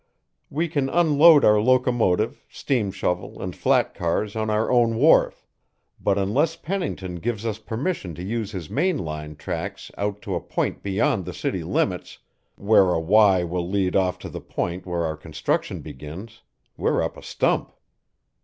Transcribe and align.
We 0.49 0.67
can 0.67 0.89
unload 0.89 1.45
our 1.45 1.61
locomotive, 1.61 2.43
steam 2.49 2.91
shovel, 2.91 3.39
and 3.39 3.55
flat 3.55 3.93
cars 3.93 4.35
on 4.35 4.49
our 4.49 4.71
own 4.71 4.95
wharf, 4.95 5.45
but 5.99 6.17
unless 6.17 6.55
Pennington 6.55 7.17
gives 7.17 7.45
us 7.45 7.59
permission 7.59 8.15
to 8.15 8.23
use 8.23 8.51
his 8.51 8.67
main 8.67 8.97
line 8.97 9.35
tracks 9.35 9.91
out 9.99 10.23
to 10.23 10.33
a 10.33 10.41
point 10.41 10.81
beyond 10.81 11.25
the 11.25 11.35
city 11.35 11.63
limits 11.63 12.17
where 12.55 12.89
a 12.93 12.99
Y 12.99 13.43
will 13.43 13.69
lead 13.69 13.95
off 13.95 14.17
to 14.25 14.29
the 14.29 14.41
point 14.41 14.87
where 14.87 15.05
our 15.05 15.15
construction 15.15 15.81
begins 15.81 16.41
we're 16.77 17.03
up 17.03 17.15
a 17.15 17.21
stump." 17.21 17.71